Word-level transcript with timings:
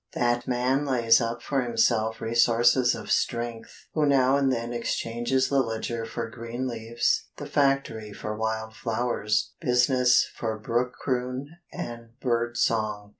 That 0.15 0.47
man 0.47 0.83
lays 0.83 1.21
up 1.21 1.43
for 1.43 1.61
himself 1.61 2.21
resources 2.21 2.95
of 2.95 3.11
strength 3.11 3.85
who 3.93 4.07
now 4.07 4.35
and 4.35 4.51
then 4.51 4.73
exchanges 4.73 5.49
the 5.49 5.59
ledger 5.61 6.05
for 6.07 6.27
green 6.27 6.67
leaves, 6.67 7.27
the 7.37 7.45
factory 7.45 8.11
for 8.11 8.35
wild 8.35 8.75
flowers, 8.75 9.51
business 9.61 10.23
for 10.35 10.57
brook 10.57 10.93
croon 10.93 11.49
and 11.71 12.19
bird 12.19 12.57
song. 12.57 13.09